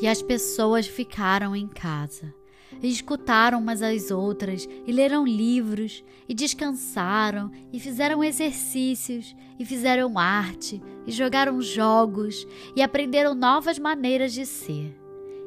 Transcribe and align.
E 0.00 0.06
as 0.06 0.22
pessoas 0.22 0.86
ficaram 0.86 1.54
em 1.56 1.66
casa 1.66 2.34
e 2.82 2.88
escutaram 2.88 3.58
umas 3.58 3.82
às 3.82 4.10
outras, 4.10 4.68
e 4.86 4.92
leram 4.92 5.26
livros, 5.26 6.04
e 6.28 6.34
descansaram, 6.34 7.50
e 7.72 7.80
fizeram 7.80 8.22
exercícios, 8.22 9.34
e 9.58 9.64
fizeram 9.64 10.18
arte, 10.18 10.82
e 11.06 11.12
jogaram 11.12 11.60
jogos, 11.60 12.46
e 12.74 12.82
aprenderam 12.82 13.34
novas 13.34 13.78
maneiras 13.78 14.32
de 14.32 14.44
ser. 14.44 14.98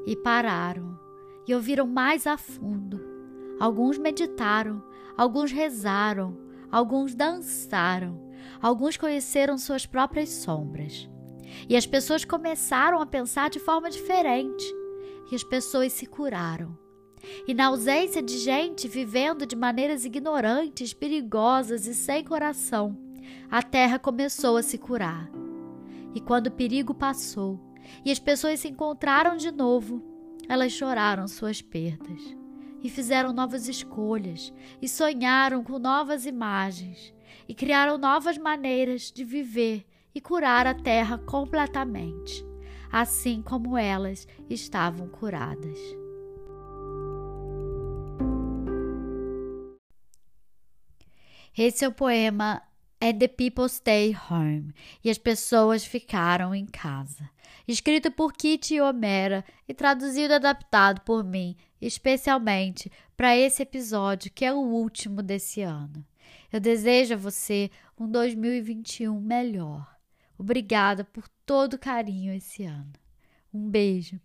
E 0.05 0.15
pararam, 0.15 0.97
e 1.47 1.53
ouviram 1.53 1.85
mais 1.85 2.25
a 2.25 2.37
fundo. 2.37 2.99
Alguns 3.59 3.97
meditaram, 3.97 4.81
alguns 5.17 5.51
rezaram, 5.51 6.37
alguns 6.71 7.13
dançaram, 7.13 8.19
alguns 8.61 8.97
conheceram 8.97 9.57
suas 9.57 9.85
próprias 9.85 10.29
sombras. 10.29 11.09
E 11.69 11.77
as 11.77 11.85
pessoas 11.85 12.25
começaram 12.25 12.99
a 12.99 13.05
pensar 13.05 13.49
de 13.49 13.59
forma 13.59 13.89
diferente, 13.89 14.65
e 15.31 15.35
as 15.35 15.43
pessoas 15.43 15.93
se 15.93 16.05
curaram 16.05 16.75
e 17.47 17.53
na 17.53 17.67
ausência 17.67 18.21
de 18.21 18.37
gente 18.37 18.87
vivendo 18.87 19.45
de 19.45 19.55
maneiras 19.55 20.05
ignorantes, 20.05 20.93
perigosas 20.93 21.85
e 21.85 21.93
sem 21.93 22.23
coração, 22.23 22.97
a 23.49 23.61
terra 23.61 23.99
começou 23.99 24.57
a 24.57 24.63
se 24.63 24.77
curar. 24.77 25.29
E 26.13 26.19
quando 26.19 26.47
o 26.47 26.51
perigo 26.51 26.93
passou 26.93 27.59
e 28.03 28.11
as 28.11 28.19
pessoas 28.19 28.59
se 28.59 28.67
encontraram 28.67 29.37
de 29.37 29.51
novo, 29.51 30.03
elas 30.47 30.71
choraram 30.71 31.27
suas 31.27 31.61
perdas 31.61 32.35
e 32.81 32.89
fizeram 32.89 33.33
novas 33.33 33.67
escolhas 33.67 34.53
e 34.81 34.87
sonharam 34.87 35.63
com 35.63 35.77
novas 35.77 36.25
imagens 36.25 37.13
e 37.47 37.53
criaram 37.53 37.97
novas 37.97 38.37
maneiras 38.37 39.11
de 39.11 39.23
viver 39.23 39.85
e 40.19 40.21
curar 40.21 40.67
a 40.67 40.73
terra 40.73 41.17
completamente, 41.17 42.45
assim 42.91 43.41
como 43.41 43.77
elas 43.77 44.27
estavam 44.49 45.07
curadas. 45.07 45.79
Esse 51.57 51.85
é 51.85 51.87
o 51.87 51.93
poema 51.93 52.61
And 53.01 53.17
the 53.17 53.29
People 53.29 53.69
Stay 53.69 54.13
Home 54.29 54.73
e 55.01 55.09
as 55.09 55.17
pessoas 55.17 55.85
ficaram 55.85 56.53
em 56.53 56.65
casa. 56.65 57.29
Escrito 57.65 58.11
por 58.11 58.33
Kitty 58.33 58.81
Homera 58.81 59.45
e 59.69 59.73
traduzido 59.73 60.33
e 60.33 60.35
adaptado 60.35 60.99
por 61.05 61.23
mim, 61.23 61.55
especialmente 61.79 62.91
para 63.15 63.37
esse 63.37 63.61
episódio 63.61 64.29
que 64.33 64.43
é 64.43 64.51
o 64.51 64.57
último 64.57 65.23
desse 65.23 65.61
ano. 65.61 66.05
Eu 66.51 66.59
desejo 66.59 67.13
a 67.13 67.17
você 67.17 67.71
um 67.97 68.05
2021 68.05 69.17
melhor. 69.17 69.98
Obrigada 70.39 71.03
por 71.03 71.27
todo 71.45 71.73
o 71.73 71.79
carinho 71.79 72.33
esse 72.33 72.63
ano. 72.63 72.93
Um 73.53 73.69
beijo. 73.69 74.17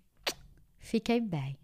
Fiquem 0.79 1.21
bem. 1.27 1.59